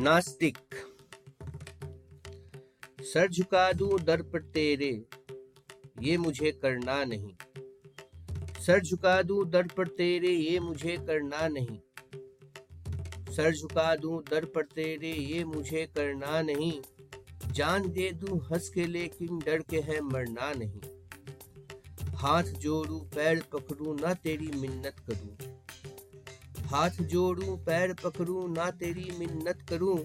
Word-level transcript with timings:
नास्तिक 0.00 0.58
सर 3.02 3.28
झुका 3.28 3.72
दूँ 3.72 4.00
दर 4.00 4.22
पर 4.22 4.42
तेरे, 4.42 5.04
ये 6.00 6.16
मुझे 6.16 6.52
करना 6.52 7.04
नहीं। 7.04 7.32
सर 8.60 8.80
झुका 8.80 9.22
दूँ 9.22 9.50
दर 9.50 9.66
पर 9.66 9.88
तेरे, 9.88 10.28
ये 10.28 10.60
मुझे 10.60 10.96
करना 10.96 11.48
नहीं। 11.48 11.78
सर 13.32 13.54
झुका 13.54 13.96
दूँ 13.96 14.22
दर 14.30 14.44
पर 14.44 14.62
तेरे, 14.62 15.12
ये 15.12 15.44
मुझे 15.44 15.86
करना 15.86 16.42
नहीं। 16.42 16.80
जान 17.52 17.90
दे 17.90 18.10
दूँ 18.12 18.40
हंस 18.52 18.68
के, 18.68 18.86
लेकिन 18.86 19.38
डर 19.38 19.62
के 19.62 19.80
है 19.80 20.00
मरना 20.00 20.52
नहीं। 20.52 20.80
हाथ 22.14 22.42
जोड़ू, 22.42 22.98
पैर 22.98 23.44
पकड़ू, 23.52 23.94
ना 23.94 24.14
तेरी 24.14 24.46
मिन्नत 24.46 24.96
करूँ। 25.00 25.57
हाथ 26.68 26.90
जोड़ू, 26.90 27.56
पैर 27.56 27.94
पकड़ू, 27.94 28.48
ना 28.48 28.70
तेरी 28.70 29.12
मिन्नत 29.18 29.66
करूँ। 29.70 29.98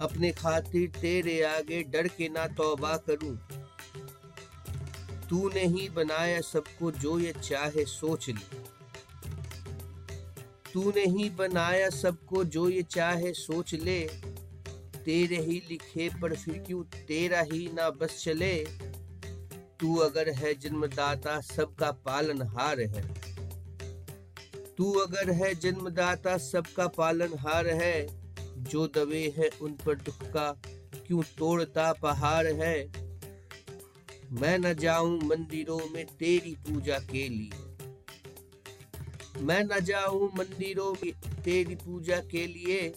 अपने 0.00 0.32
खातिर 0.32 0.90
तेरे 1.00 1.42
आगे 1.42 1.82
डर 1.82 2.08
के 2.08 2.28
ना 2.28 2.46
तौबा 2.46 2.96
करूँ। 2.96 3.36
तूने 5.30 5.66
ही 5.66 5.88
बनाया 5.88 6.40
सबको 6.40 6.90
जो 6.90 7.18
ये 7.18 7.32
चाहे 7.32 7.84
सोच 7.84 8.28
ले। 8.28 8.56
तूने 10.72 11.04
ही 11.04 11.30
बनाया 11.30 11.90
सबको 11.90 12.44
जो 12.44 12.68
ये 12.68 12.82
चाहे 12.82 13.32
सोच 13.32 13.74
ले। 13.74 14.10
तेरे 15.04 15.36
ही 15.36 15.62
लिखे 15.70 16.10
पर 16.22 16.36
फिर 16.36 16.58
क्यों 16.58 16.84
तेरा 16.84 17.40
ही 17.40 17.70
ना 17.74 17.90
बस 17.90 18.24
चले। 18.24 18.66
तू 19.80 19.96
अगर 19.96 20.28
है 20.30 20.54
जन्मदाता, 20.54 21.40
सबका 21.40 21.90
पालनहार 21.90 22.80
है। 22.80 23.33
तू 24.78 24.92
अगर 24.92 25.30
है 25.30 25.54
जन्मदाता, 25.54 26.38
सबका 26.38 26.86
पालनहार 26.86 27.66
है। 27.66 28.24
जो 28.58 28.86
दबे 28.86 29.34
है 29.38 29.50
उन 29.62 29.72
पर 29.86 29.94
दुख 29.94 30.22
का 30.22 30.62
क्यों 31.06 31.22
तोड़ता 31.38 31.92
पहाड़ 31.92 32.46
है? 32.46 32.92
मैं 34.32 34.58
न 34.58 34.74
जाऊँ 34.74 35.20
मंदिरों 35.20 35.80
में 35.94 36.06
तेरी 36.06 36.54
पूजा 36.54 36.98
के 36.98 37.28
लिए। 37.28 37.50
मैं 39.38 39.64
न 39.64 39.80
जाऊँ 39.80 40.32
मंदिरों 40.38 40.92
में 40.92 41.12
तेरी 41.42 41.74
पूजा 41.74 42.16
के 42.16 42.46
लिए। 42.46 42.94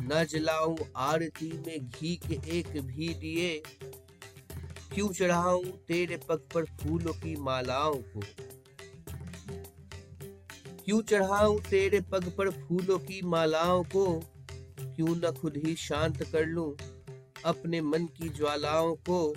न 0.00 0.24
जलाऊं 0.24 0.76
आरती 0.96 1.52
में 1.66 1.88
घी 1.88 2.16
के 2.16 2.58
एक 2.58 2.80
भी 2.80 3.14
दिए 3.14 3.62
क्यों 4.94 5.12
चढ़ाऊं 5.12 5.64
तेरे 5.64 6.16
पग 6.16 6.40
पर 6.54 6.64
फूलों 6.64 7.12
की 7.12 7.36
मालाओं 7.36 7.94
को? 7.94 8.20
क्यों 10.86 11.02
चढ़ाऊं 11.02 11.60
तेरे 11.60 12.00
पग 12.00 12.32
पर 12.38 12.50
फूलों 12.50 12.98
की 12.98 13.22
मालाओं 13.22 13.84
को? 13.84 14.20
क्यों 14.80 15.16
न 15.16 15.32
खुद 15.40 15.56
ही 15.56 15.74
शांत 15.76 16.22
कर 16.22 16.46
लूँ 16.46 16.76
अपने 17.44 17.80
मन 17.80 18.06
की 18.06 18.28
ज्वालाओं 18.28 18.94
को? 18.94 19.34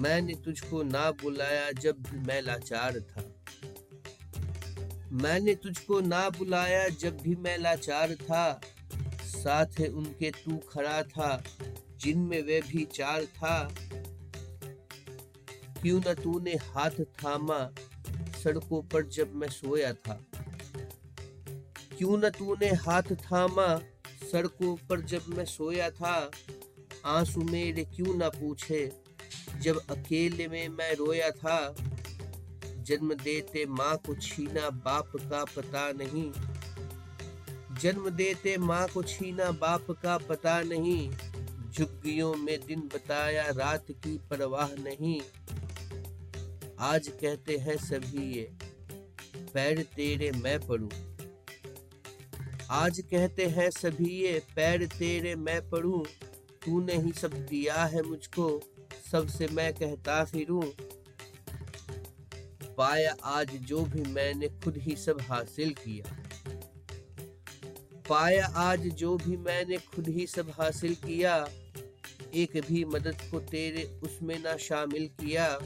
मैंने 0.00 0.34
तुझको 0.34 0.82
ना 0.82 1.10
बुलाया 1.10 1.70
जब 1.72 2.02
मैं 2.12 2.42
लाचार 2.42 3.00
था। 3.00 3.24
मैंने 5.12 5.54
तुझको 5.54 6.00
ना 6.00 6.30
बुलाया 6.30 6.88
जब 6.88 7.16
भी 7.20 7.36
मैं 7.36 7.58
लाचार 7.58 8.14
था। 8.14 8.60
साथ 9.24 9.66
है 9.80 9.88
उनके 9.88 10.30
तू 10.30 10.56
खड़ा 10.56 11.02
था, 11.02 11.42
जिनमें 11.96 12.42
वे 12.42 12.60
भी 12.60 12.84
चार 12.84 13.24
था। 13.24 13.74
क्यों 15.82 16.00
न 16.00 16.14
तूने 16.14 16.52
हाथ 16.52 16.90
थामा 16.90 17.70
सड़कों 18.44 18.82
पर 18.82 19.02
जब 19.02 19.34
मैं 19.34 19.48
सोया 19.48 19.92
था। 19.92 20.24
क्यों 21.98 22.18
न 22.18 22.28
तूने 22.28 22.68
हाथ 22.68 23.02
थामा 23.02 23.76
सड़कों 24.32 24.76
पर 24.76 25.00
जब 25.00 25.22
मैं 25.28 25.44
सोया 25.44 25.90
था? 25.90 26.30
आँसू 27.04 27.40
मेरे 27.40 27.84
क्यों 27.84 28.14
ना 28.14 28.28
पूछे 28.28 28.92
जब 29.60 29.78
अकेले 29.90 30.48
में 30.48 30.68
मैं 30.68 30.94
रोया 30.94 31.30
था? 31.30 31.74
जन्म 32.78 33.14
देते 33.14 33.66
माँ 33.66 33.96
को 33.96 34.14
छीना 34.14 34.70
बाप 34.70 35.12
का 35.16 35.44
पता 35.44 35.92
नहीं। 35.92 36.32
जन्म 37.80 38.10
देते 38.10 38.56
माँ 38.56 38.88
को 38.88 39.02
छीना 39.02 39.50
बाप 39.50 39.86
का 39.90 40.18
पता 40.18 40.62
नहीं। 40.62 41.10
झुग्गियों 41.72 42.34
में 42.34 42.66
दिन 42.66 42.80
बताया 42.80 43.50
रात 43.50 43.86
की 43.90 44.18
परवाह 44.30 44.68
नहीं। 44.68 45.20
आज 46.82 47.08
कहते 47.08 47.56
हैं 47.56 47.76
सभी 47.76 48.32
ये, 48.32 48.42
पैर 49.54 49.82
तेरे 49.82 50.30
मैं 50.32 50.58
पढ़ू। 50.60 50.88
आज 52.70 53.00
कहते 53.00 53.46
हैं 53.46 53.70
सभी 53.70 54.10
ये, 54.22 54.42
पैर 54.56 54.86
तेरे 54.86 55.34
मैं 55.34 55.70
पढ़ू। 55.70 56.06
तूने 56.64 56.94
ही 56.94 57.12
सब 57.12 57.34
दिया 57.34 57.84
है 57.84 58.02
मुझको, 58.02 58.60
सबसे 59.12 59.46
मैं 59.46 59.74
कहता 59.74 60.24
फिरूं। 60.24 60.62
पाया 62.76 63.16
आज 63.24 63.54
जो 63.54 63.84
भी 63.84 64.02
मैंने 64.02 64.48
खुद 64.48 64.76
ही 64.76 64.96
सब 64.96 65.20
हासिल 65.20 65.74
किया। 65.74 66.16
पाया 68.08 68.46
आज 68.46 68.80
जो 68.80 69.16
भी 69.16 69.36
मैंने 69.36 69.76
खुद 69.76 70.08
ही 70.08 70.26
सब 70.26 70.50
हासिल 70.50 70.94
किया, 70.94 71.48
एक 72.34 72.60
भी 72.68 72.84
मदद 72.84 73.16
को 73.30 73.40
तेरे 73.40 74.00
उसमें 74.02 74.38
ना 74.42 74.56
शामिल 74.56 75.08
किया। 75.20 75.58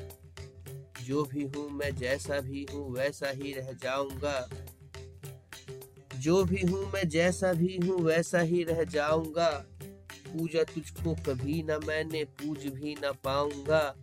जो 1.07 1.25
भी 1.25 1.43
हूँ, 1.43 1.71
मैं 1.71 1.97
जैसा 1.97 2.41
भी 2.41 2.67
हूँ, 2.73 2.93
वैसा 2.93 3.31
ही 3.31 3.53
रह 3.53 3.73
जाऊँगा। 3.73 4.49
जो 6.19 6.45
भी 6.45 6.67
हूँ, 6.67 6.93
मैं 6.93 7.09
जैसा 7.09 7.53
भी 7.53 7.77
हूँ, 7.77 8.01
वैसा 8.01 8.41
ही 8.41 8.65
रह 8.65 8.85
जाऊँगा। 8.85 9.67
पूजा 10.07 10.63
तुझको 10.63 11.15
कभी 11.15 11.63
ना 11.63 11.79
मैंने, 11.79 12.25
पूज 12.25 12.67
भी 12.67 12.95
ना 12.95 13.13
पाऊँगा। 13.13 13.97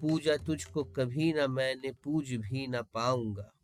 पूजा 0.00 0.36
तुझको 0.36 0.84
कभी 0.84 1.32
ना 1.32 1.46
मैंने, 1.46 1.92
पूज 1.92 2.32
भी 2.32 2.66
ना 2.66 2.82
पाऊँगा। 2.82 3.59